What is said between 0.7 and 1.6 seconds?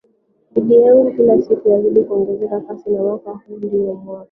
yangu kila